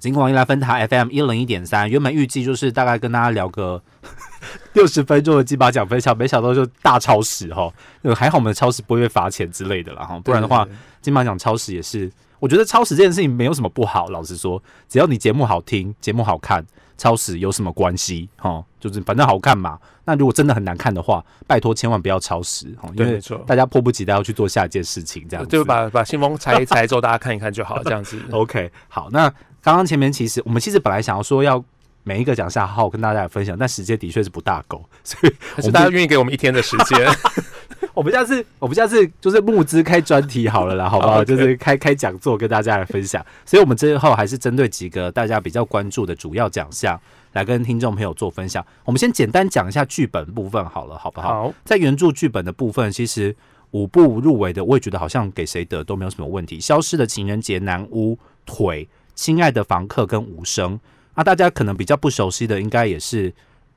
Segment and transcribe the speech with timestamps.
[0.00, 3.80] 金广宜兰分台 FM 一零一点三，原本预计就是大概跟大家聊个
[4.72, 7.70] 六十分钟的金马奖分享，没想到就大超时哈。
[8.16, 10.66] 还好我们的超时不会被罚钱之类的啦哈，不然的话
[11.02, 14.08] 金马奖超时也是，我觉得超时这件事情没有什么不好。
[14.08, 16.64] 老实说，只要你节目好听，节目好看，
[17.00, 18.62] 超时有什么关系哈？
[18.78, 19.78] 就是反正好看嘛。
[20.04, 28.20] 那如果真的很难看的话，拜托千万不要超时哈，因为大家迫不及待要去做下一件事情，这样子就把把信封拆一拆之后，大家看一看就好，这样子。
[28.30, 29.32] OK，好，那。
[29.62, 31.62] 刚刚前面其实我们其实本来想要说要
[32.02, 37.06] 每一个奖项好好跟大家来分享，但时间的确是不大够，所以大家愿意给我们一天的时间。
[38.00, 41.22] 我们下次我们下次 就是募资开专题好了啦，好不好？
[41.22, 43.22] 就是开开讲座跟大家来分享。
[43.44, 46.98] 所以我们最后还是针对几个大家比较关注的主要奖项
[47.34, 48.64] 来跟听众朋友做分享。
[48.86, 51.28] 我们先简单讲一下剧本部分好了，好不好？
[51.28, 53.36] 好，在原著剧本的部分，其实
[53.72, 56.58] 五部入围的，我也觉得好像给谁得都没有什么问题。
[56.58, 58.88] 消失的情人节、南屋、腿。
[59.14, 60.80] 亲爱的房客跟无声，
[61.14, 63.28] 那大家可能比较不熟悉的，应该也是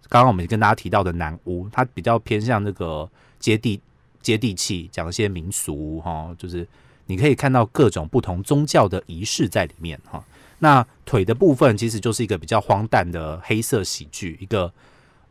[0.08, 3.10] 刚刚我们跟大家提到的南屋，它比较偏向那个
[3.40, 3.82] 接地
[4.24, 6.68] 接地气，讲一些民俗哈，就是
[7.06, 10.24] 你可以看到各种不同宗教的仪式在里面哈。
[10.60, 14.72] 那腿的部分其实就是一个比较荒诞的黑色喜剧，一个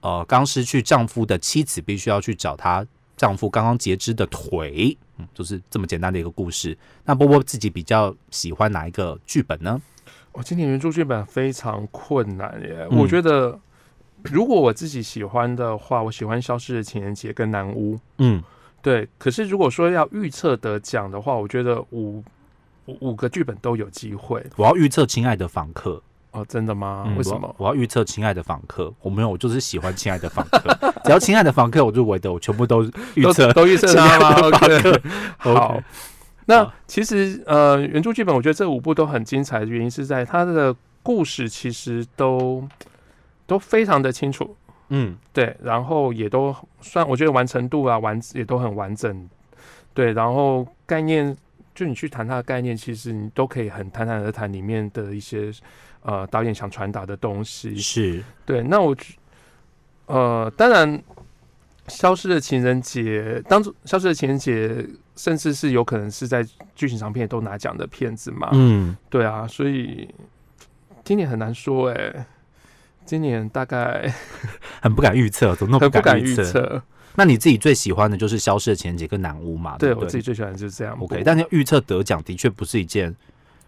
[0.00, 6.76] 呃刚失去丈夫的妻子必须要去找她丈夫刚刚截肢的腿，嗯，就是这么简单的一个故事。
[7.06, 9.80] 那波波自己比较喜欢哪一个剧本呢？
[10.32, 13.58] 我今年原著剧本非常困难耶，嗯、我觉得
[14.22, 17.96] 如果我自己喜欢的话，我喜欢《消失的情人节》跟《南屋》。
[18.18, 18.42] 嗯，
[18.82, 19.08] 对。
[19.16, 22.22] 可是如果说要预测得奖的话，我觉得五
[22.86, 24.44] 五个剧本都有机会。
[24.56, 25.90] 我要预测《亲爱的房客》
[26.32, 27.04] 哦，真的吗？
[27.06, 27.54] 嗯、为什么？
[27.58, 30.58] 我，要预测《亲爱的房客》，我没有，我就是喜欢《亲爱的房客》，
[31.04, 32.82] 只要《亲爱的房客》我入围的，我全部都
[33.14, 35.00] 预测，都预测他吗？OK，
[35.38, 35.80] 好。
[36.46, 42.66] 那其实呃，原著剧本我觉得这五部都很精彩的原因是在它的故事其实都
[43.46, 44.56] 都非常的清楚，
[44.94, 49.28] 嗯，对，然后也都算我觉得完成度啊完也都很完整，
[49.92, 51.36] 对，然后概念
[51.74, 55.50] 就你去谈它的概念，其实你都可以很坦坦的谈里面的一些
[56.02, 58.62] 呃导演想传达的东西，是对。
[58.62, 58.96] 那我
[60.06, 61.02] 呃当然。
[61.88, 64.86] 消失的情人节，当初消失的情人节，
[65.16, 68.50] 甚至是有可能是在剧情长片都拿奖的片子嘛？
[68.52, 70.08] 嗯，对啊，所以
[71.02, 72.24] 今年很难说哎、欸，
[73.04, 74.12] 今年大概
[74.80, 76.82] 很不敢预测，怎么那么不敢预测？
[77.14, 79.76] 那你自己最喜欢的就是消失的情人节跟南屋嘛？
[79.78, 80.96] 对，对，对，我自己最喜欢的就是这样。
[81.00, 83.14] OK，但是预测得奖的确不是一件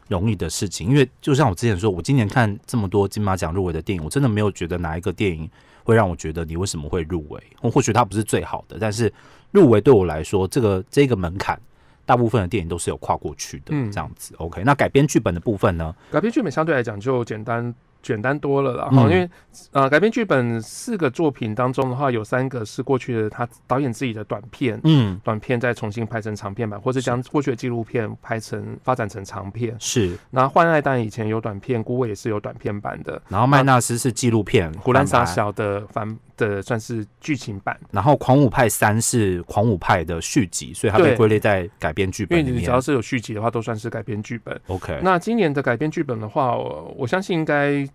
[0.08, 5.50] 容易的事情，因为就像我之前说，我今年看这么多金马奖入围的电影，我真的没有觉得哪一个电影。
[5.86, 7.38] 会让我觉得你为什么会入围？
[7.60, 9.12] 或或许它不是最好的，但是
[9.50, 11.60] 入围对我来说，这个这个门槛，
[12.06, 13.64] 大部分的电影都是有跨过去的。
[13.68, 14.34] 嗯，这样子。
[14.38, 15.94] OK，那改编剧本的部分呢？
[16.10, 17.74] 改编剧本相对来讲就简单。
[18.04, 19.28] 简单多了啦，哈、嗯，因为
[19.72, 29.74] 呃，改编剧本四个作品当中的话，有三个是过去的他导演自己的短片，嗯，短片再重新拍成长片版，或是将过去的纪录片拍成发展成长片。
[29.78, 42.48] 是，那幻爱当然以前有短片，孤味也是有短片版的，然后麦纳斯是纪录片，胡兰撒小的翻的算是剧情版，然后狂舞派三是狂舞派的续集，所以它被归类在改编剧本里面。
[42.50, 44.60] 因为你只要是有续集的话，都算是改编剧本。
[44.66, 47.88] OK，那今年的改编剧本的话，我我相信应该。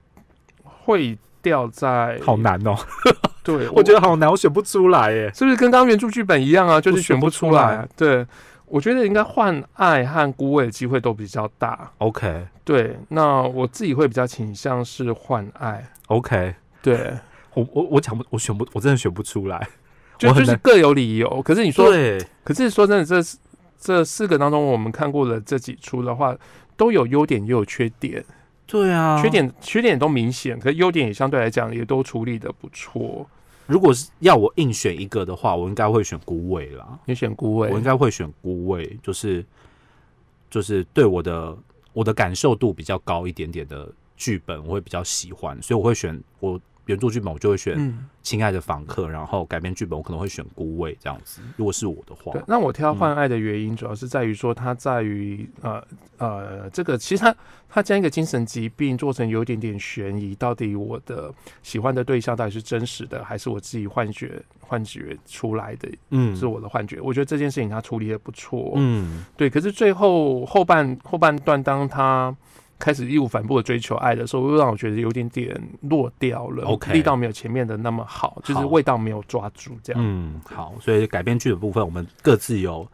[0.89, 2.75] 会掉在好难哦，
[3.43, 6.81] 对， 我觉得好难，我选不出来耶，是不是跟刚刚原著剧本一样啊？
[6.81, 7.87] 就是选不出来。
[7.95, 8.25] 对，
[8.65, 11.91] 我觉得应该换爱和孤味的机会都比较大。
[11.99, 15.87] OK，对，那我自己会比较倾向是换爱。
[16.07, 17.13] OK，对
[17.53, 19.67] 我我我讲不，我选不，我真的选不出来，
[20.17, 21.41] 就就是各有理由。
[21.43, 23.21] 可是你说，对，可是说真的，这
[23.79, 26.35] 这四个当中，我们看过的这几出的话，
[26.75, 28.25] 都有优点，也有缺点。
[28.71, 33.27] 对啊，缺点缺点都明显，可是优点也相对来讲也都处理的不错。
[33.65, 36.99] 如果是要我硬选一个的话，我应该会选孤位啦。
[37.05, 39.43] 你选孤位，我应该会选孤位，就是
[40.49, 41.57] 就是对我的
[41.93, 46.59] 我的感受度比较高一点点的剧本，我会比较喜欢，所以我会选我。
[46.89, 47.77] 原著剧本我就会选
[48.23, 51.39] 《亲爱的房客》嗯，然后改编剧本我可能会选《孤味》这样子。
[51.55, 55.83] 如果是我的话，那我挑《换爱》的原因主要是在于说，它在于呃
[56.17, 57.35] 呃，这个其实它
[57.69, 61.31] 它将一个精神疾病做成有一点点悬疑，到底我的
[61.61, 65.87] 喜欢的对象到底是真实的，还是我自己幻觉幻觉出来的？
[66.09, 66.99] 嗯，是我的幻觉。
[66.99, 68.73] 我觉得这件事情他处理的不错。
[68.77, 69.47] 嗯，对。
[69.47, 72.35] 可是最后后半后半段，当他
[72.79, 80.01] 开始义无反顾的追求爱的时候，又让我觉得有点点落掉了，okay, 力道没有前面的那么好，就是味道没有抓住这样。
[80.03, 82.87] 嗯，好，所以改编剧的部分，我们各自有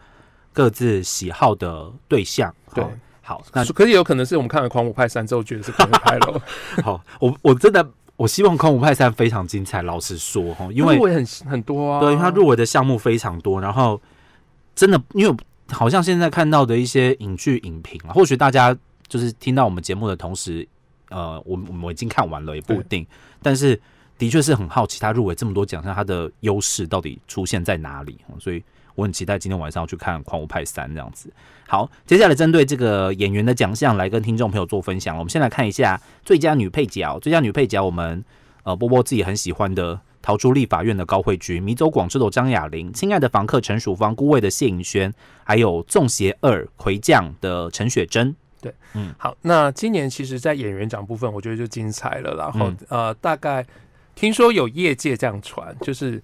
[0.52, 2.54] 各自喜好的对象。
[2.74, 2.84] 对，
[3.22, 6.42] 好，那可是有可能是我们看了《狂舞派三》之后觉得是狂舞派了。
[6.84, 9.84] 好，我我真的我希望《狂舞派三》非常精彩。
[9.84, 14.02] 老实说哈，因为入围很很多啊，对，因为它入围的项目非常多，然后
[14.74, 15.36] 真的因为
[15.72, 18.76] 好像现在看到的一些影剧影评啊，或许大家
[19.07, 20.68] 就是听到我们节目的同时，
[21.10, 23.06] 呃，我我们已经看完了也不一定，
[23.42, 23.80] 但是
[24.18, 28.63] 的确是很好奇他入围这么多奖项，他的优势到底出现在哪里，所以。
[28.96, 31.30] 我很期待今天晚上要去看《狂舞派三》这样子。
[31.68, 35.18] 好，接下来针对这个演员的奖项来跟听众朋友做分享。
[35.18, 37.19] 我们先来看一下最佳女配角。
[37.19, 38.24] 最佳女配角，我们
[38.63, 45.13] 呃波波自己很喜欢的《逃出立法院》的高慧君，《迷走广州》的张雅玲，《亲爱的房客》陈淑芳，《孤味》的谢盈萱，
[45.44, 48.34] 还有《纵邪二》魁将的陈雪贞。
[48.65, 49.38] 对，嗯，好。
[49.41, 52.35] 那今年其实，在演员奖部分，我觉得就精彩了。
[52.35, 53.65] 然后、嗯、呃，大概
[54.15, 56.21] 听说有业界这样传，就是。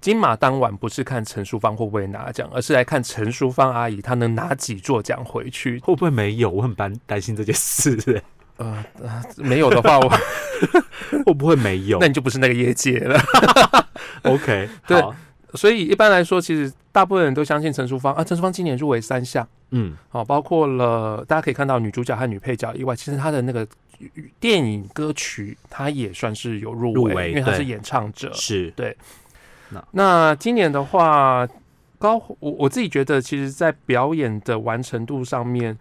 [0.00, 5.80] 金马当晚不是看陈淑芳会不会拿奖，而是来看陈淑芳阿姨她能拿几座奖回去。
[5.80, 6.48] 会不会没有？
[6.48, 8.22] 我很担担心这件事。
[8.58, 10.08] 呃，呃，没有的话，我
[11.26, 11.98] 会不会没有？
[11.98, 13.20] 那你就不是那个业界了。
[14.22, 15.02] OK， 对，
[15.54, 18.22] 所以一般来说，其实大部分人都相信陈淑芳啊。
[18.22, 23.66] 陈淑芳今年入围三项，嗯，好，包括了大家可以看到女主角和女配角以外，其实她的那个
[24.40, 28.96] 电影歌曲，她也算是有入围，因为她是演唱者，是对。
[29.70, 31.46] 那，那今年的话，
[31.98, 35.76] 高我我自己觉得，其实，在表演的完成度上面，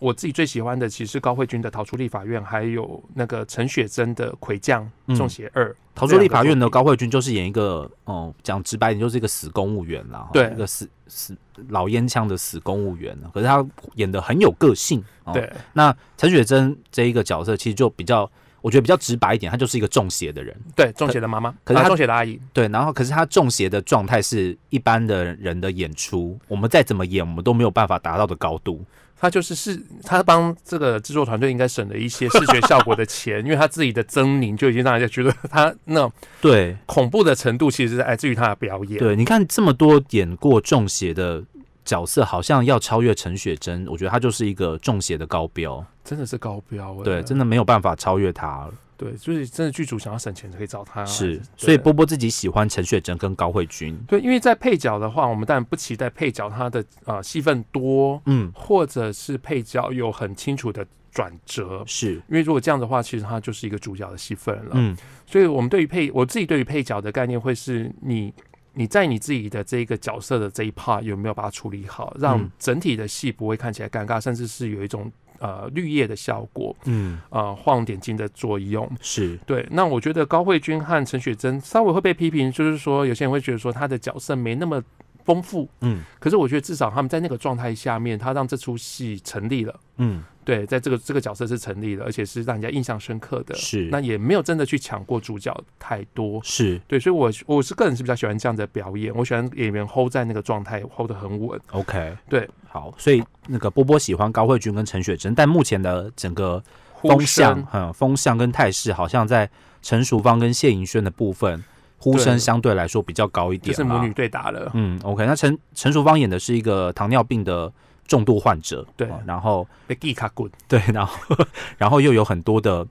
[0.00, 4.82] 我自己最喜欢的其实是高慧君的《逃出立法院》，还有那个陈雪贞的《魁将》
[5.16, 5.70] 《中邪二》。
[5.94, 11.36] 逃出立法院的高慧君就是演一个，哦、嗯，讲直白点，就是一个死公务员啦，对，一个死死
[11.68, 13.16] 老烟枪的死公务员。
[13.32, 13.64] 可是他
[13.94, 15.04] 演的很有个性。
[15.32, 18.28] 对，嗯、那陈雪贞这一个角色，其实就比较。
[18.62, 28.84] 我觉得比较直白一点，她就是一个中邪的人，对，中邪的妈妈，可是她中邪的阿姨，对，然后可是她中邪的状态是一般的人的演出，我们再怎么演，我们都没有办法达到的高度。
[29.20, 38.98] 他就是是，他帮这个制作团队应该省了一些视觉效果的钱，因为他自己的狰狞就已经让人家觉得他那对恐怖的程度，其实是来自于他的表演。
[38.98, 41.44] 对，你看这么多演过中邪的。
[41.82, 48.74] 角色好像要超越陈雪贞，我觉得他就是一个中邪的高标，真的是高标、欸，对，真的没有办法超越他了。
[49.00, 51.02] 对，就是真的剧组想要省钱，可以找他。
[51.06, 53.98] 是，所以波波自己喜欢陈雪贞跟高慧君。
[54.06, 64.72] 对，因为在配角的话，我们当然不期待配角他的啊戏份多，嗯，或者是配角有很清楚的转折，是因为如果这样的话，其实他就是一个主角的戏份了。
[64.74, 64.94] 嗯，
[65.24, 68.34] 所以我们对于配，我自己对于配角的概念会是你。
[68.72, 79.66] 你在你自己的这一个角色的这一 part 有没有把它处理好，让整体的戏不会看起来尴尬，甚至是有一种呃绿叶的效果，嗯，呃晃点睛的作用，是对。
[79.70, 84.80] 那我觉得高慧君和陈雪贞稍微会被批评，就是说有些人会觉得说他的角色没那么
[85.24, 90.22] 丰富，嗯，可是我觉得至少他们在那个状态下面，他让这出戏成立了，嗯。
[90.42, 93.54] 对，在这个这个角色是成立的，而且是让人家印象深刻的。
[93.54, 96.40] 是，那也没有真的去抢过主角太多。
[96.42, 99.14] 是对，所以我，我我是个人是比较喜欢这样的表演。
[99.14, 101.60] 我喜欢演员 hold 在那个状态，hold 得很稳。
[101.70, 102.94] OK，对，好。
[102.96, 106.62] 所以那个波波喜欢高慧君跟陈雪贞，但目前的整个
[107.02, 109.50] 风向，嗯，风向跟态势，好像在
[109.82, 111.62] 陈淑芳跟谢盈萱的部分，
[111.98, 114.70] 呼声相对来说比较高一点，就是母女对打了。
[114.74, 115.26] 嗯，OK。
[115.26, 117.72] 那陈陈淑芳演的是一个糖尿病的。
[118.10, 121.16] 重度患者，对，然后被地卡滚， 对，然后
[121.78, 122.84] 然后又有很多的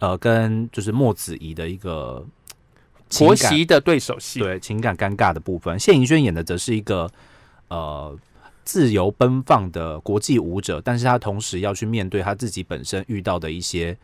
[0.00, 2.26] 呃，跟就是莫子仪的一个
[3.08, 5.78] 婆媳的对手戏，对，情感尴尬的部分。
[5.78, 7.08] 谢盈萱演的则是一个
[7.68, 8.18] 呃
[8.64, 13.96] 自由奔放的国际舞者，但是他同时要去面对他自己本身遇到的一些。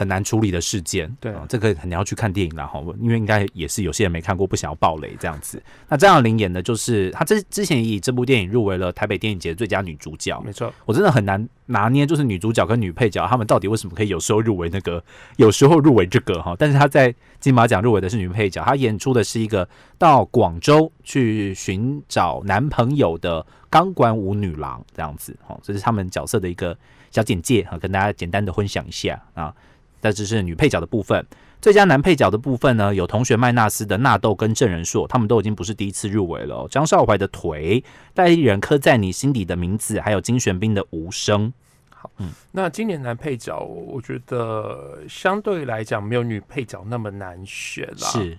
[0.00, 5.62] 很难处理的事件，对、嗯，这个你要去看电影然后，因为应该也是有些人没看过，不想要爆雷这样子。
[5.90, 15.04] 那张爱玲演的就是她之之前以这部电影入围了台北电影节最佳女主角，没错，我真的很难拿捏，就是女主角跟女配角她们到底为什么可以有时候入围那个，
[15.36, 16.56] 有时候入围这个哈。
[16.58, 26.74] 但是她在金马奖入围的是女配角，她演出的是一个到广州去寻找男朋友的钢管舞女郎这样子，哈，这是他们角色的一个
[27.10, 29.54] 小简介哈，跟大家简单的分享一下啊。
[30.00, 31.24] 但这是女配角的部分，
[31.60, 36.66] 最佳男配角的部分呢，有同学麦纳斯的纳豆跟郑仁硕，他们都已经不是第一次入围了。
[36.70, 41.52] 张少怀的腿，代理人刻在你心底的名字，还有金玄彬的无声。
[41.90, 48.08] 好，嗯，那今年男配角，我觉得相对来讲没有女配角那么难选啦。
[48.08, 48.38] 是，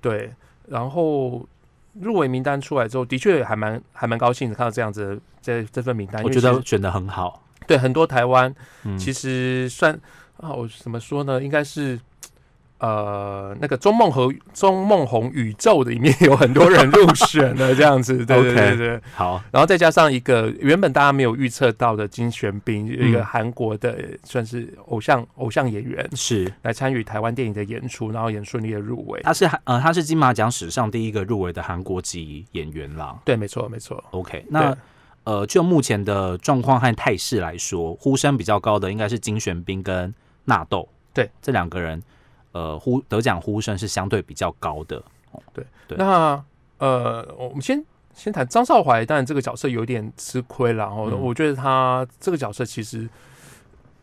[0.00, 0.32] 对。
[0.66, 1.46] 然后
[2.00, 7.42] 入围名单出来之后，的确还蛮还蛮高兴的看到这样子这这份名单，我觉得选的很好。
[7.66, 8.54] 对，很多台湾
[8.98, 10.00] 其实算。
[10.42, 11.40] 啊，我怎么说呢？
[11.40, 11.96] 应该是，
[12.78, 29.20] 呃，那个钟梦和钟梦红宇宙里面有很多人入选了，这样子，对对对对，好，然后再加上一个原本大家没有预测到的金玄彬，一个韩国的算是偶像偶像演员，是来参与台湾电影的演出，然后也顺利的入围。
[29.22, 33.16] 他是呃，他是金马奖史上第一个入围的韩国籍演员啦。
[33.24, 34.02] 对，没错，没错。
[34.10, 34.76] OK，那
[35.22, 40.12] 呃，就目前的状况和态势来说，呼声比较高的应该是金玄彬跟
[40.44, 42.02] 纳豆，对，这两个人。
[42.54, 45.96] 呃，呼得奖呼声是相对比较高的，哦、对对。
[45.96, 46.44] 那
[46.76, 47.82] 呃，我们先
[48.12, 50.84] 先谈张少怀，当然这个角色有点吃亏了。
[50.84, 53.08] 然后我觉得他这个角色其实，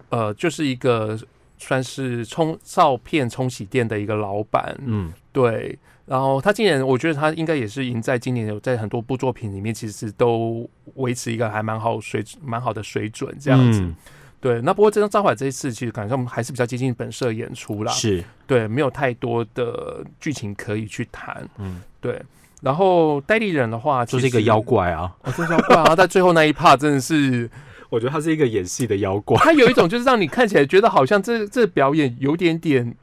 [0.09, 1.15] 呃，就是一个
[1.59, 5.77] 算是冲照片冲洗店的一个老板，嗯，对。
[6.07, 13.81] 然后他今年，我觉得他应该也是赢在今年有在很多部作品里面，其实都维持一个还蛮好水蛮好的水准这样子。
[13.81, 13.95] 嗯
[14.41, 22.21] 对，那不过这张张怀这一次其实感觉我们还是比较接近本色演出啦，是对，没有太多的剧情可以去谈，嗯，对。
[22.61, 27.49] 然后代理人的话就是一个妖怪啊，哦，这是妖怪啊，在最后那一 part 真的是，
[27.89, 32.95] 我觉得他是一个演戏的妖怪，他有一种就是让你看起来觉得好像这这表演有点点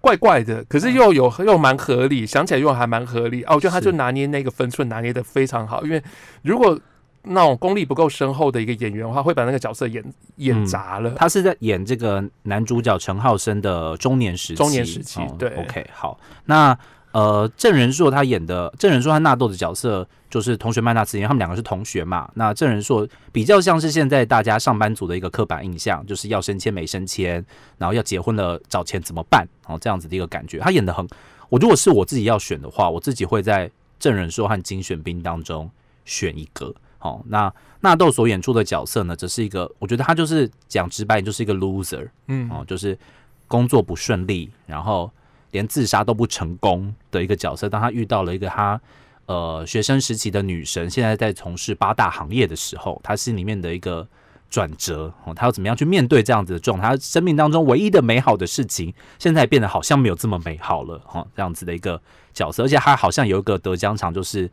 [0.00, 6.02] 怪怪的，可是又有又蛮合理，想起来又还蛮合理啊，我觉得他就拿捏那个分寸拿捏的非常好，因为
[6.42, 6.76] 如果。
[7.22, 10.02] 那种功力不够深厚的一个演员的话，会把那个角色演
[10.36, 11.10] 演砸了。
[11.16, 14.54] 他是在演这个男主角陈浩生的中年时期。
[14.54, 15.50] 中年时期，对。
[15.56, 16.18] OK，好。
[16.46, 16.76] 那
[17.12, 22.30] 呃，郑仁硕他演的郑仁硕和纳豆的角色就是同学麦娜丝，因为他们两个是同学嘛。
[22.34, 27.44] 那郑仁硕比较像是现在大家上班族的一个刻板印象，就是要升迁没升迁，
[27.78, 29.44] 然后要结婚了找钱怎么办？
[29.66, 30.60] 哦，这样子的一个感觉。
[30.60, 31.04] 他演的很，
[31.48, 35.68] 我如果是我自己要选的话，我自己会在郑仁硕和金选兵当中
[36.04, 36.72] 选一个。
[37.02, 42.96] 好，那纳豆所演出的角色呢，只是一个，我觉得他就是讲直白，就是一个 loser，嗯，哦，就是
[43.48, 45.10] 工作不顺利，然后
[45.52, 47.70] 连自杀都不成功的一个角色。
[47.70, 48.78] 当他遇到了一个他
[49.24, 54.06] 呃学生时期的女神，现在在从事八大行业的时候，他心里面的一个
[54.50, 56.88] 转折，哦，他要怎么样去面对这样子的状态？
[56.88, 61.98] 他生命当中唯一的美好的事情，现在变得好像没有这么美好了，哈，这样子的一个
[62.34, 64.50] 角色，而且他好像有一个得奖场，就是。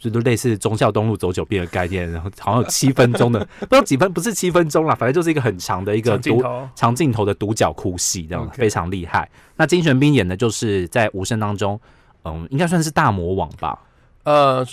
[0.00, 6.42] 就是类似忠孝东路走九遍的概念，然后好像有七分钟的，不知道几分，不是七分钟啦，反正就是一个很长的一个独
[6.74, 9.30] 长镜头的独角哭戏，这样子非常厉害。
[9.56, 11.78] 那金玄彬演的就是在无声当中，
[12.24, 13.78] 嗯，应该算是大魔王吧？
[14.24, 14.66] 呃，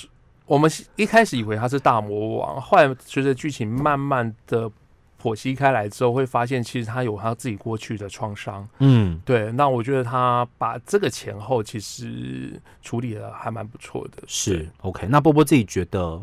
[0.46, 4.72] 我们一开始以为他是大魔王，后来随着剧情慢慢的。
[5.22, 8.68] 剖析开来之后，会发现其实他有他自己过去的创伤。
[8.80, 9.52] 嗯，对。
[9.52, 14.24] 那我觉得他把这个前后其实处理的还蛮不错的。
[14.28, 15.08] 是 OK。
[15.08, 16.22] 那波波自己觉得？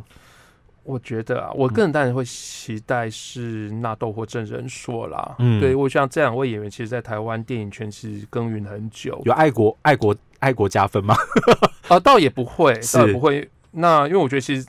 [0.85, 5.35] 我觉得啊，我个人当然会期待是纳豆或郑人硕啦。
[5.39, 5.75] 嗯，对。
[5.75, 9.21] 我像这两位演员，其实，在台湾电影圈其实耕耘很久。
[9.25, 11.17] 有爱国、爱国、爱国加分吗？
[11.89, 13.51] 啊，倒也不会，倒也不会。
[13.71, 14.67] 那因为我觉得，其实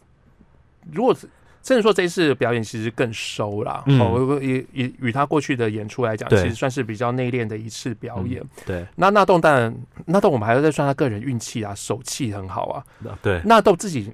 [0.92, 1.30] 如果是。
[1.66, 8.40] 甚至说这一次的表演其实更收啦，嗯、哦，也也与他过去的演出来讲，其实算是比较内敛的一次表演。
[8.40, 12.86] 嗯、对，那纳豆当然，纳豆我们还要再算他个人运气啊，手气很好啊。
[13.24, 14.14] 对，纳豆自己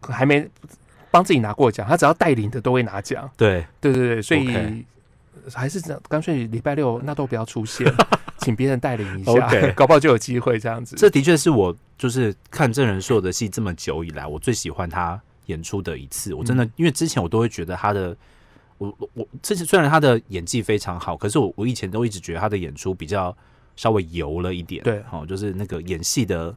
[0.00, 0.44] 还没
[1.12, 3.30] 帮自己拿过奖，他只要带领的都会拿奖。
[3.36, 4.84] 对，对对对，所以 Okay
[5.54, 7.86] 还是干脆礼拜六纳豆不要出现，
[8.38, 10.96] 请别人带领一下 搞不好就有机会这样子。
[10.96, 15.20] 这的确是我就是看郑仁硕的戏这么久以来，我最喜欢他。
[15.48, 18.16] 演出的一次，我真的因为之前我都会觉得他的，
[18.78, 23.36] 我我我之前虽然他的演技非常好，可是我我以前都一直觉得他的演出比较
[23.76, 26.54] 稍微油了一点，对，哦，就是那个演戏的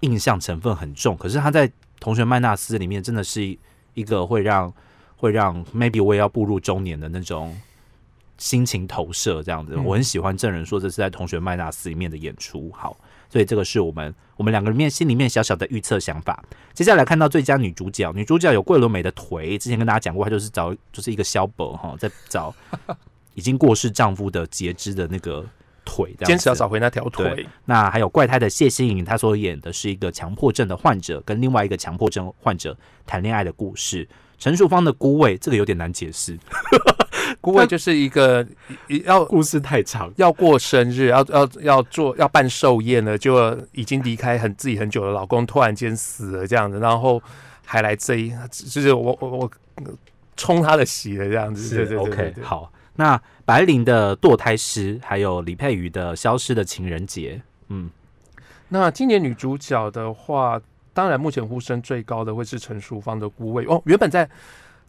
[0.00, 1.16] 印象成分很重。
[1.16, 1.68] 可是他在
[2.00, 3.58] 《同学麦纳斯》里面真的是
[3.94, 4.72] 一个会让
[5.16, 7.58] 会让 maybe 我也要步入中年的那种
[8.36, 12.96] 心情投射，这样子，我很喜欢证人说这是在《同学麦纳斯》里面的演出，好。
[13.28, 16.42] 所以这个是我们我们两个人面心里面小小的预测想法。
[16.72, 22.54] 接下来看到最佳女主角，女主角有桂纶镁的腿，之前跟大家讲过，她就是找就是一个小宝哈，在找
[23.34, 25.44] 已经过世丈夫的截肢的那个
[25.84, 27.46] 腿，坚持要找回那条腿。
[27.64, 34.08] 那还有怪胎的谢欣颖，她所演的是一个强迫症的患者，跟另外一个强迫症患者谈恋爱的故事。
[34.38, 36.38] 陈淑芳的孤位，这个有点难解释。
[37.40, 38.46] 孤味就是一个
[39.04, 47.22] 要 故事太长，要过生日，要要要做要办寿宴了，就已经离开很自己很久的老公，突然间死了这样子，然后
[47.64, 49.50] 还来追，就是我我我
[50.36, 51.86] 冲他的喜的这样子。
[51.86, 52.72] 是 OK，好。
[52.96, 57.40] 那白灵的堕胎师，还有李佩瑜的消失的情人节。
[57.68, 57.88] 嗯，
[58.68, 60.60] 那今年女主角的话，
[60.92, 64.28] 当然目前呼声最高的会是陈淑芳的孤味哦，原本在。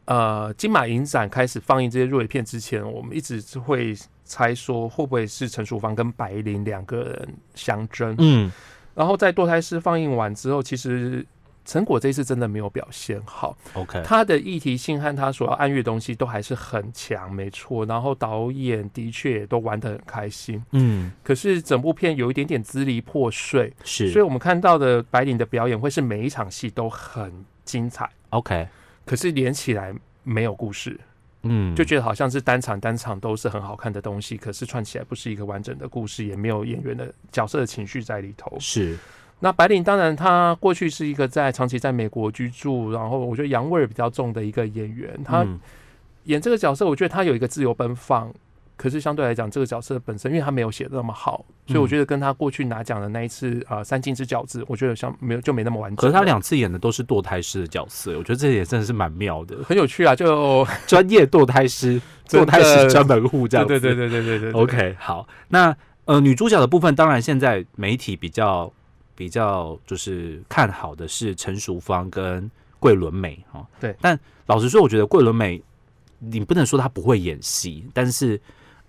[0.09, 8.15] 呃金马影展开始放映这些入围片之前，我们一直会猜说会不会是陈淑芳跟白灵两个人相争。
[8.17, 8.51] 嗯，
[8.95, 11.25] 然后在堕胎师放映完之后，其实。
[11.65, 17.85] 成果这一次真的没有表现好，OK，他的议题性和他所要暗喻的东西都还是很强，没错。
[17.85, 21.11] 然后导演的确也都玩得很开心，嗯。
[21.21, 24.09] 可是整部片有一点点支离破碎，是。
[24.09, 28.67] 所以我们看到的白灵的表演会是每一场戏都很精彩，OK。
[29.09, 29.91] 可是连起来
[30.23, 30.99] 没有故事，
[31.41, 38.95] 嗯，就觉得好像是单场单场都是很好看的东西，可是串起来不是一个完整的故事，也没有演员的角色的情绪在里头，是。
[39.39, 45.19] 那白领当然，他过去是一个在长期在美国居住，然后我觉得洋味儿比较重的一个演员。
[45.25, 45.43] 他
[46.25, 48.31] 演这个角色，我觉得他有一个自由奔放，
[48.79, 55.97] 可是相对来讲，这个角色本身，因为他没有写的那么好，所以我觉得跟他过去拿奖的那一次啊、呃《三金之饺子》，我觉得像没有就没那么完整。
[55.97, 60.15] 可是他两次演的都是堕胎师的角色，我觉得这也真的是蛮妙的，很有趣啊！
[60.15, 63.79] 就 专业堕胎师， 堕胎师专门户这样子。
[63.79, 64.61] 对对对对对对，对。
[64.61, 68.71] OK，好，那呃女主角的部分，当然现在媒体比较。
[69.15, 73.93] 比较就是看好的是陈淑芳跟桂纶镁哈，对。
[73.99, 75.61] 但老实说，我觉得桂纶镁，
[76.19, 78.39] 你不能说她不会演戏，但是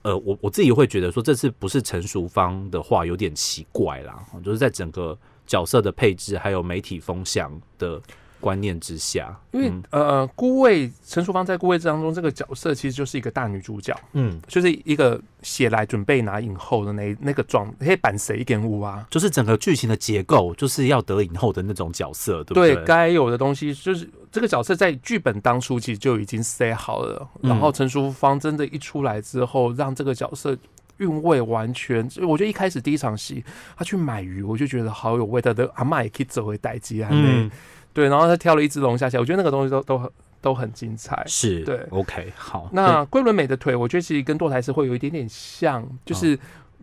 [0.03, 8.01] 呃，我我自己会觉得说，这次不是成熟方的话有点奇怪啦，就是在整个角色的配置还有媒体风向的。
[8.41, 22.75] 观念之下，因为、嗯、呃，孤味陈淑芳在孤味当中这个角色其实就是一个大女主角，嗯，就是一个写来准备拿影后的那那个状，黑板谁一点五啊，就是整个剧情的结构就是要得影后的那种角色，对不对？
[22.75, 30.57] 对，该有的东西就是这个角色在剧本当初其实就已经塞好了，嗯、然后陈淑芳真的一出来之后，让这个角色
[30.97, 33.45] 韵味完全，我觉得一开始第一场戏
[33.77, 37.51] 他去买鱼，我就觉得好有味道的，阿嬷也可以走回代机啊，嗯。
[37.93, 41.23] 对，然后他挑了一只龙虾蟹，我觉得那个东西都都很都很精彩。
[41.27, 42.69] 是对，OK，好。
[42.73, 46.35] 那桂纶镁的腿，我觉得其实跟堕胎是会有一点点像，就是、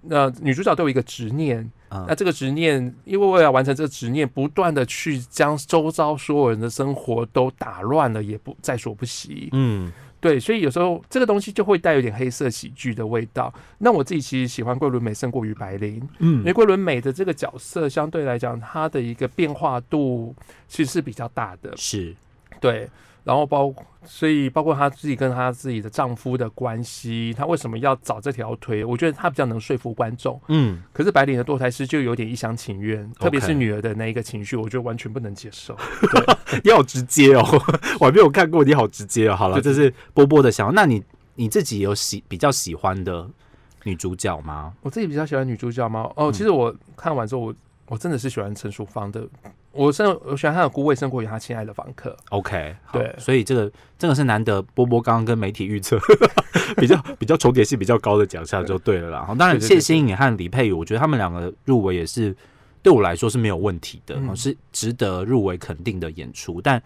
[0.10, 1.60] 哦、呃，女主角都有一个执念，
[1.90, 9.50] 嗯、那这个执念，因为为了完成这个执念，不断的去将周遭所有人的生活都打乱了，也不在所不惜。
[9.54, 9.92] 嗯。
[10.20, 13.54] 对，所以有时候这个东西就会带有点黑色喜剧的味道。
[13.78, 20.36] 那我自己其实喜欢桂纶镁胜过于白灵，嗯，因为桂纶镁的这个角色相对来讲，它的一个变化度
[20.68, 22.16] 其实是比较大的，是
[22.60, 22.90] 对。
[23.28, 23.74] 然后包，
[24.06, 28.86] 所以包括她自己跟她自己的丈夫的关系，她为什么要找这条腿？
[28.86, 30.40] 我觉得她比较能说服观众。
[30.48, 35.76] 嗯，可是白领的堕胎师就有点一厢情愿特别是女儿的那一个情绪，我觉得完全不能接受。
[36.10, 37.44] 对， 你好直接哦，
[38.00, 39.36] 我还没有看过，你好直接哦。
[39.36, 40.74] 好了，这是波波的想法。
[40.74, 41.04] 那你
[41.36, 43.30] 你自己有喜比较喜欢的
[43.84, 44.72] 女主角吗？
[44.82, 46.10] 我自己比较喜欢女主角吗？
[46.16, 47.56] 哦，其实我看完之后，我
[47.88, 49.28] 我真的是喜欢陈淑芳的。
[49.72, 52.16] 我是我喜欢她的孤味胜过于她亲爱的房客。
[52.30, 56.00] OK，对，所以这个这个是难得波波刚刚跟媒体预测
[56.78, 59.28] 比较比较重叠性比较高的奖项就对了啦。
[59.38, 62.36] 当然谢欣颖和李佩宇，我觉得他们两个入围也是
[62.82, 66.60] 对我来说是没有问题的，嗯、是值得入围肯定的演出。
[66.60, 66.82] 但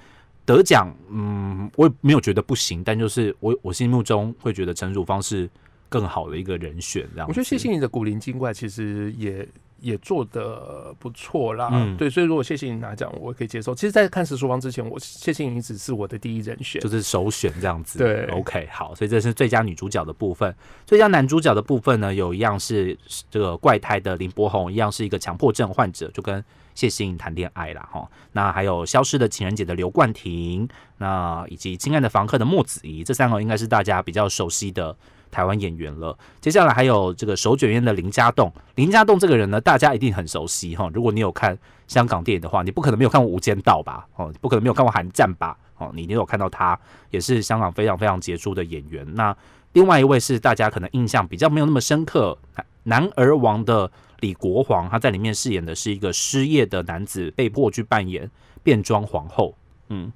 [0.45, 5.49] 得奖，嗯，我也没有觉得不行，但就是我我心目中会觉得陈淑芳是
[5.87, 7.07] 更好的一个人选。
[7.13, 9.47] 这样，我觉得谢欣颖的古灵精怪其实也。
[9.81, 13.73] 也做的不错啦，嗯，对，所以如果谢谢你拿奖，我可以接受。
[13.73, 17.97] 其实，在看陈淑芳之前，我谢谢你只是我的第一人选，就是首选这样子。
[17.97, 20.55] 对，OK，好，所以这是最佳女主角的部分。
[20.85, 22.97] 最佳男主角的部分呢，有一样是
[23.29, 26.43] 这个怪胎的林柏宏，一样是一个强迫症患者，就跟
[26.75, 27.89] 谢欣颖谈恋爱啦。
[27.91, 28.07] 哈。
[28.33, 34.95] 那还有消失的情人节的刘冠廷，那以及亲爱的房客的莫子仪，这三个应该是大家比较熟悉的。
[35.31, 38.51] 台湾演员了，接下来还有这个手卷烟的林家栋。
[38.75, 40.89] 林家栋这个人呢，大家一定很熟悉哈。
[40.93, 44.05] 如果你有看香港电影的话，你不可能没有看过《无间道》吧？
[44.17, 45.57] 哦，不可能没有看过《寒战》吧？
[45.77, 46.77] 哦，你一定有看到他，
[47.09, 49.07] 也是香港非常非常杰出的演员。
[49.15, 49.35] 那
[49.73, 52.37] 另外一位是大家可能印象比较没有那么深刻，
[52.83, 53.89] 《男儿王》的
[54.19, 58.29] 李国煌，他在里面饰演的是一个失业的男子，被迫去扮演
[58.61, 59.55] 变装皇后。
[59.89, 60.11] 嗯，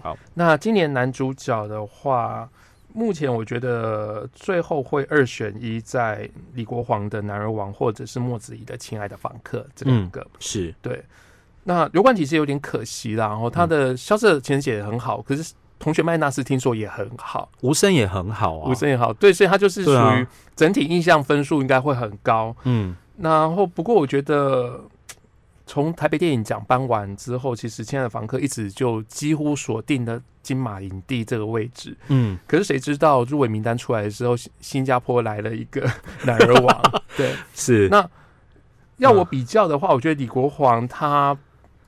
[0.00, 2.48] 好，那今年男主角的话。
[2.94, 11.04] 目前我觉得最后会二选一，在李国煌的《男儿王》或者是莫子仪的《亲爱的房客》这两个、嗯、是对。
[11.64, 15.42] 那刘冠廷其实有点可惜啦，然后他的《消失的情人节》也很好，可是
[15.78, 22.54] 《同学麦纳斯》听说也很好，无声也很好啊，无声也好，对，所以他就是属于整体印象分数应该会很高。
[22.64, 24.80] 嗯，然后不过我觉得。
[25.64, 31.96] 从台北电影奖颁完之后，其实《亲爱的房客》一直就几乎锁定了金马影帝这个位置。
[32.08, 35.88] 嗯，可是谁知道入围名单出来的时候，新加坡来了一个
[36.24, 37.02] 男儿王。
[37.16, 37.88] 对，是。
[37.88, 38.08] 那
[38.98, 41.36] 要我比较的话，我觉得李国煌他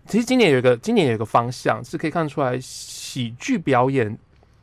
[0.07, 4.19] 其实今年有一个今年有一个方向是可以看出来，喜剧表演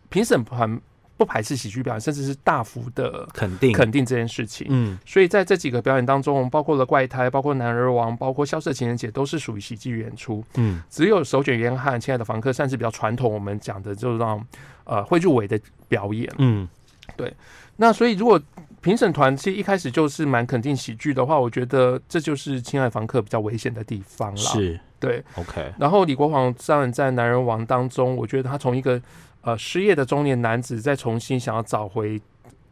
[0.09, 0.79] 评审团
[1.21, 4.65] 不排斥喜剧表演，甚至是大幅的肯定肯定这件事情。
[4.71, 10.43] 嗯，所以在这几个表演当中，包括了怪胎，包括男儿王，包括消失的情人节，都是属于喜剧演出。
[10.55, 14.43] 嗯，只有手卷烟和亲爱的房客算是比较传统，我们讲的就是让
[14.83, 16.27] 呃会入围的表演。
[16.39, 16.67] 嗯，
[17.15, 17.31] 对。
[17.75, 18.41] 那所以如果
[18.81, 24.37] 评审团其实一开始就是蛮肯定喜剧的话，我觉得这就是亲爱的房客比较危险的地方了。
[24.37, 25.71] 是，对，OK。
[25.77, 28.99] 然后李国煌当然在男人王当中，我觉得他从一个
[29.41, 32.21] 呃，失业的中年男子再重新想要找回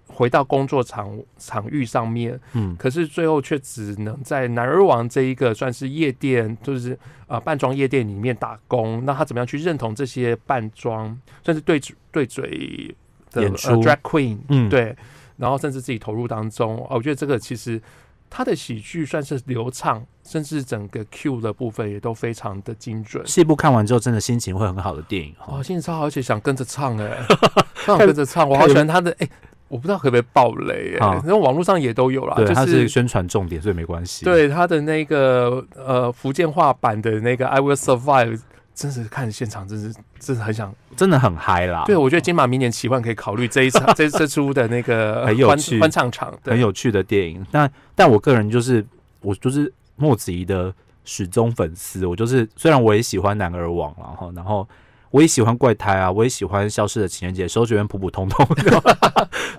[0.07, 9.03] 回到工作场场域上面，嗯，可是最后却只能在男儿王这一个算是夜店，就是呃扮装夜店里面打工。
[9.05, 12.95] 那他怎么样去认同这些扮装，算是对对嘴
[13.31, 14.95] 的演出、呃、drag queen，嗯，对，
[15.37, 16.77] 然后甚至自己投入当中。
[16.89, 17.81] 哦，我觉得这个其实。
[18.29, 23.25] 他的喜剧算是流畅，甚至整个 Q 的部分也都非常的精准。
[23.25, 27.25] 细部看完之后，真的心情会很好的电影哦，心情超好，而且想跟着唱哎、欸，
[27.85, 29.29] 想跟着唱，我好喜欢他的哎、欸，
[29.67, 34.25] 我不知道可不可以爆雷哎、欸，那网络上也都有啦，对，就是他是宣传重点，所以没关系。
[34.25, 38.39] 对他的那个呃福建话版的那个 I Will Survive。
[38.79, 41.83] 真是看现场，真是真是很想，真的很嗨啦。
[41.85, 47.45] 对，我觉得金马明年奇幻可以考虑这一场 这这出的那个很有趣欢唱场，很有趣的电影。
[47.51, 48.85] 但但我个人就是
[49.19, 52.05] 我就是莫子怡的始终粉丝。
[52.05, 54.65] 我就是虽然我也喜欢男儿王，然后然后
[55.11, 58.47] 我也喜欢怪胎啊，我也喜欢消失的情人节，手觉得普普通通，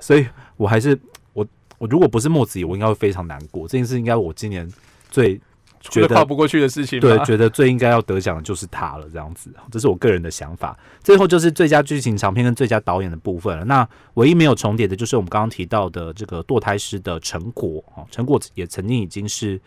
[0.00, 0.98] 所以我还是
[1.34, 3.68] 我我如果不是莫子怡，我应该会非常难过。
[3.68, 4.66] 这件事应该我今年
[5.10, 5.38] 最。
[5.80, 10.78] 觉得跨不过去的事情，对，觉得最应该要得奖的就是他了，这样子，这是我个人的想法。
[11.02, 13.64] 最后就是最佳剧情长片跟最佳导演的部分了。
[13.64, 19.58] 那唯一没有重叠的，就是我们刚刚提到的这个堕胎师的成果哦，成果也曾经已经是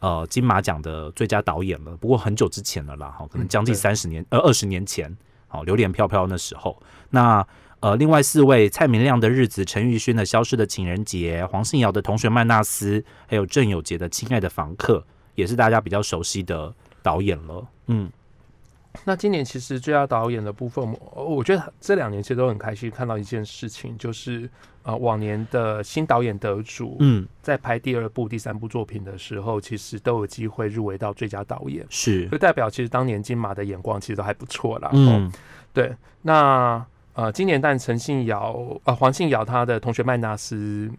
[0.00, 5.16] 呃金马奖的最佳导演了，不过很久之前了啦，哈，可能将近三十年呃二十年前，
[5.48, 6.80] 好，榴莲飘飘那时候。
[7.10, 7.46] 那
[7.80, 15.04] 呃，另外四位蔡明亮的日子、陈玉勋的消失的情人节、黄信尧的同学麦纳斯，还有郑有杰的亲爱的房客。
[15.34, 18.10] 也是大家比较熟悉的导演了，嗯。
[19.06, 24.46] 那今年其实最佳导演的部分，我觉得这两年其实都很开心，看到一件事情，就是
[24.82, 34.90] 呃，往年的新导演得主，嗯，在拍第二部、第三部作品的时候，其实都有机会入围到最佳导演，是，就代表其实当年金马的眼光其实都还不错啦。
[34.92, 35.32] 嗯，
[35.72, 35.96] 对。
[36.20, 40.92] 那呃，今年但陈信尧啊、呃，黄信尧他的同学麦纳斯，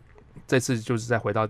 [0.48, 1.48] 这次就是再回到。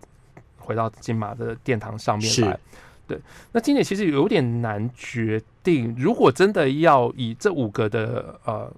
[0.63, 2.57] 回到金马的殿堂上面来，
[3.05, 3.19] 对。
[3.51, 5.93] 那今年其实有点难决定。
[5.97, 8.71] 如果真的要以这五个的呃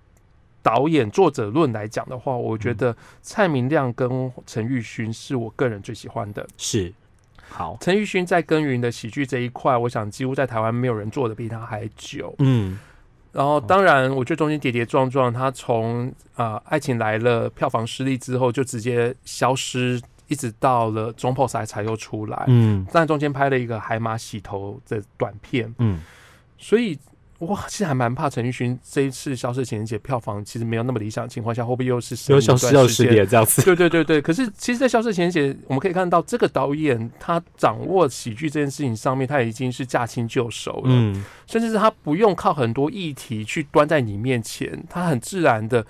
[0.64, 6.46] 导演作者论来讲的话，我觉得蔡明亮跟陈玉勋是我个人最喜欢的。
[6.58, 6.92] 是，
[7.48, 7.78] 好。
[7.80, 12.34] 陈玉勋在耕耘的喜剧这一块，我想几乎在台湾没有人做的比他还久。
[12.40, 12.80] 嗯。
[13.32, 20.02] 然后，当然，我觉得中间跌跌撞撞，他从啊、呃《爱情来了》票房失利之后，就直接消失。
[20.28, 26.00] 一直到了中破赛才又出来，嗯，但中间拍了一个海马洗头的短片，嗯，
[26.58, 26.98] 所以
[27.38, 33.62] 我其实还蛮怕陈奕迅这一次消失情人节票房其实没有那么理想的情况下，会不会又是又消失又失联这样子？
[33.62, 34.22] 对对对对。
[34.22, 45.86] 可是其实，在消失情人节，我们可以看到这个导演他掌握喜剧这件事情上面，他已经是驾轻就熟了，嗯，甚至是他不用靠很多议题去端在你面前，他很自然的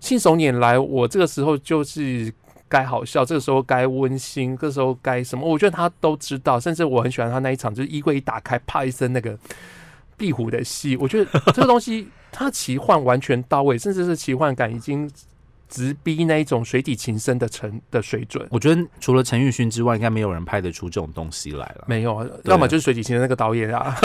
[0.00, 0.78] 信手拈来。
[0.78, 2.32] 我这个时候就是。
[2.68, 5.48] 该好笑，这个时候该温馨，这个时候该什么？
[5.48, 9.38] 我觉得他都知道，甚至我很喜欢他那一场，就是衣柜一打开，啪一声那个
[10.16, 10.96] 壁虎的戏。
[10.96, 15.10] 我觉得这个东西，他奇幻完全到位，甚至是奇幻感已经。
[15.68, 21.84] 直逼那一种水底情深的沉的水准，我觉得除了陈玉勋之外，应该没有人拍得出这种东西来了。
[21.86, 23.96] 没有啊，要么就是水底情深那个导演啊，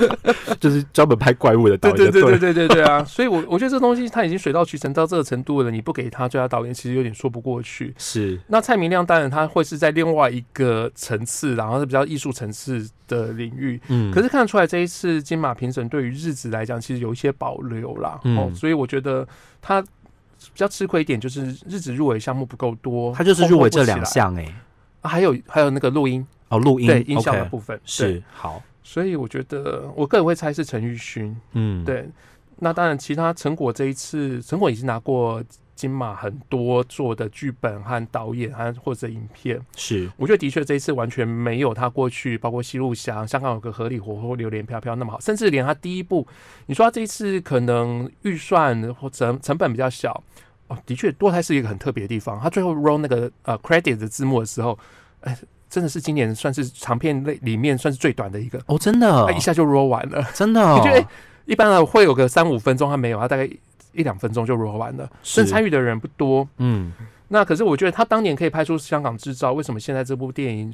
[0.60, 1.96] 就是专门拍怪物的导演。
[1.96, 3.02] 对对对对对对对啊！
[3.04, 7.94] 所以我，我我觉得这东西他已经水到渠成到这个程度了，你不给他最佳导演，其实有点说不过去。
[7.96, 8.38] 是。
[8.48, 13.80] 那蔡明亮当然他会是在另外一个层次，然后是比较艺术层次的领域。
[13.88, 14.12] 嗯。
[14.12, 18.20] 可是看得出来，这一次金马评审对于日子来讲，其实有一些保留啦。
[18.24, 18.36] 嗯。
[18.36, 19.26] 哦，所以我觉得
[19.60, 19.82] 他。
[20.38, 24.54] 比较吃亏一点就是日子入围项目不够多，他就是入围这两项哎，
[25.02, 26.26] 还有还有那个录音。
[26.48, 32.08] 哦，录音对音效的部分是好，所以我觉得我个人会猜是陈玉勋，嗯，对，
[32.58, 35.42] 那当然其他成果这一次成果已经拿过。
[35.76, 40.10] 金马很多做的剧本和导演，和或者影片，是。
[40.16, 46.26] 我觉得的确这一次完全没有他过去，包括《西路乡》、香港有个合理活或榴莲飘飘那么好，甚至连他第一部，
[46.64, 50.20] 你说他这一次可能预算或成成本比较小
[50.68, 52.40] 哦，的确堕胎是一个很特别的地方。
[52.40, 54.76] 他最后 roll 那个呃 credit 的字幕的时候，
[55.20, 58.58] 哎、欸，真的是今年算是长片类里面算是最短的一个。
[58.66, 61.06] 哦，真的，他一下就 roll 完了，真的、哦，我觉得
[61.44, 63.48] 一般的会有个三五分钟，他没有，他大概。
[63.96, 66.46] 一两分钟就播完了，甚至参与的人不多。
[66.58, 66.92] 嗯，
[67.28, 70.72] 那可是我觉得他当年可以拍出《香港制造》，为什么现在这部电影？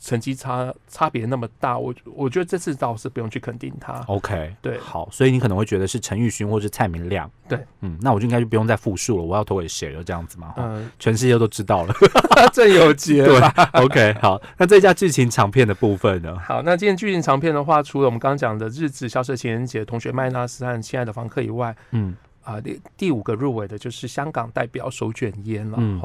[0.00, 3.94] 成绩差差别那么大，我我觉得这次倒是不用去肯定他。
[4.06, 7.30] OK，对，好，所以你可能会觉得是陈玉勋或是蔡明亮。
[7.48, 10.04] 对，嗯，那我就应该就不用再复述了，我要投给谁了？
[10.04, 11.94] 这样子嘛，嗯，全世界都知道了，
[12.52, 13.24] 郑有杰。
[13.24, 13.40] 对
[13.72, 16.36] ，OK，好，那这家剧情长片的部分呢？
[16.38, 25.78] 好，那今天剧情长片的话，除了我们刚刚讲的《日子》、《消失情人节》、《同学麦纳斯》和《亲爱的房客》以外，嗯，啊，第第五个入围的就是香港代表手卷烟了。
[25.80, 26.00] 嗯，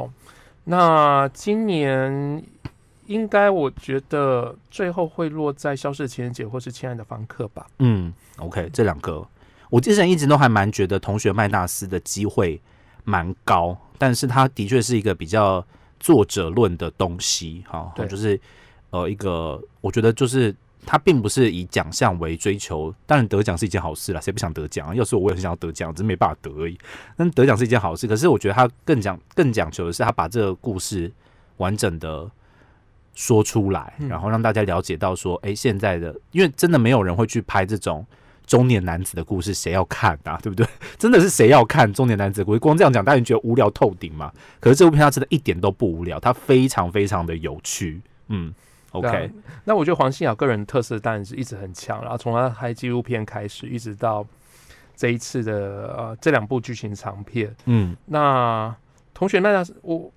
[0.64, 2.44] 那今年。
[3.10, 7.66] 应该我觉得最后会落在《消失的情人节》或是《亲爱的房客》吧。
[7.80, 9.28] 嗯，OK，这两个
[9.72, 12.62] 我之前一直都还蛮觉得同学麦纳斯的机会
[13.04, 15.66] 蛮高，但是他的确是一个比较
[16.00, 18.40] 作者论的东西，哈，就是
[18.92, 24.96] 呃一个我觉得就是他并不是以奖项为追求，当然得奖是一件好事啦，谁不想得奖啊？
[24.96, 26.78] 要是我也很想要得奖，只是没办法得而已。
[27.16, 31.12] 但得奖是一件好事，可是我觉得他更讲更讲求的是他把这个故事
[31.58, 32.30] 完整的。
[33.16, 38.06] 说出来，然后让大家了解到说，哎、欸，现在的，因为真的没有人会去拍这种
[38.46, 40.40] 中年男子的故事，谁要看啊？
[40.42, 40.66] 对不对？
[40.98, 42.60] 真的是谁要看中年男子的故事？
[42.60, 44.32] 光这样讲，大家觉得无聊透顶嘛？
[44.62, 48.00] 可是这部片它真的一点都不无聊，它非常非常的有趣。
[48.30, 48.54] 嗯
[48.92, 49.32] ，OK。
[49.64, 54.26] 那我觉得黄信尧个人特色当然是一直很强，然后从他拍纪录片开始，一直到
[54.96, 57.56] 这一次的呃这两部剧情长片。
[57.66, 58.76] 嗯，那
[59.14, 60.12] 同学那我。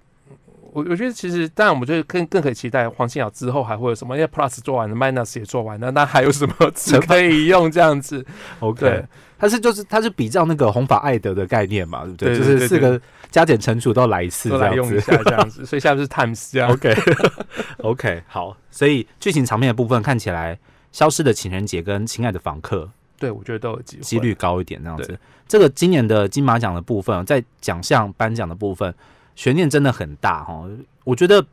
[0.72, 8.24] 我我觉得其实，当然，我们就更更可以期待黄信尧之后还会有什么，因为 Plus 做完了，Minus 也做完了，那还有什么 词可以用这样子？
[8.60, 9.04] OK，
[9.38, 12.38] 它是就是它是比较那个红法艾德的概念嘛，对不对？
[12.38, 12.98] 就是四个
[13.30, 15.64] 加减乘除都来一次这样子，来用一下这样子。
[15.66, 16.70] 所以下面是 Times 这样。
[16.70, 16.94] OK
[17.78, 20.56] OK 好，所以剧情场面的部分看起来，
[20.90, 22.84] 《消失的情人节》跟《亲爱的房客》，
[23.18, 25.18] 对我觉得都有机会，几率高一点这样子。
[25.46, 28.94] 这个今年的金马奖的部分，在奖项颁奖的部分。
[29.34, 30.64] 悬念真的很大哈，
[31.04, 31.44] 我觉得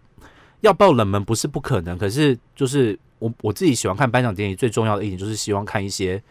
[0.62, 6.22] 要爆冷门不是不可能，可是就是我我自己喜欢看颁奖典礼，最重要的一点就是希望看一些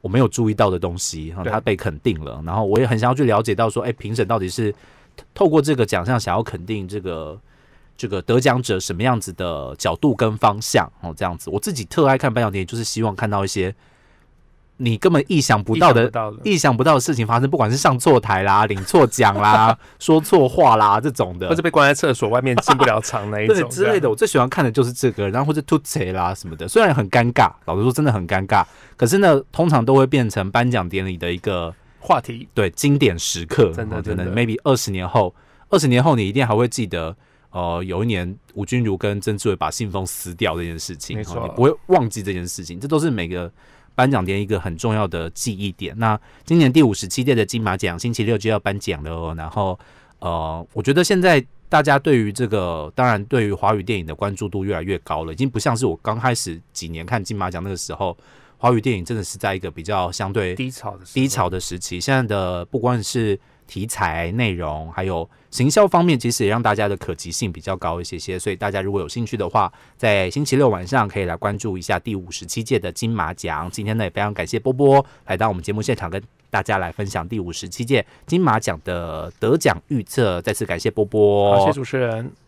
[0.00, 4.74] 我没有注意到的东西，哈，它被肯定了，然后我也很想要去了解到说，哎，评审到底是
[5.34, 7.40] 透过这个奖项想要肯定这个
[7.96, 13.74] 这个得奖者什么样子的角度跟方向哦，这样子，我自己特爱看颁奖典礼，就是希望看到一些。
[14.78, 16.10] 你根本意想不到的、
[16.42, 17.00] 意想不到的。
[17.04, 24.08] 事情发生，不管是上错台啦、 领错奖啦、 说错话啦 这种的，或者被关在厕所外面进不了场那一种之类的。
[24.08, 28.64] 我最喜欢看的就是这个，然后或者吐槽啦什么的，虽然很尴尬，老实说真的很尴尬，
[28.96, 33.70] 可是呢，通常都会变成颁奖典礼的一个话题，对，经典时刻。
[33.72, 35.34] 真的，真的，maybe 二十年后，
[35.68, 37.14] 二十年后你一定还会记得，
[37.50, 43.52] 呃，有一年吴君如跟曾志伟把信封撕掉这件事情，没错，你不会忘记这件事情，这都是每个。
[43.94, 45.94] 颁奖典一个很重要的记忆点。
[45.98, 49.34] 那今年第五十七届的金马奖，星期六就要颁奖了哦。
[49.36, 49.78] 然后，
[50.18, 58.16] 呃，我觉得现在大家对于这个，当然对于华语电影的关注度越来越高了，已经不像是我刚开始几年看金马奖那个时候，
[58.58, 62.00] 华语电影真的是在一个比较相对低潮的低潮的时期。
[62.00, 68.38] 现在的不管是题材、内容，还有行销方面，其实也让大家的可及性比较高一些些。
[68.38, 73.70] 所以大家如果有兴趣的话，在星期六晚上可以来关注一下第五十七届的金马奖。
[73.70, 80.40] 今天呢，也非常感谢波波来到我们节目现场，跟大家来分享第五十七届金马奖的得奖预测。
[80.42, 82.43] 再次感谢波波，好，谢谢主持人。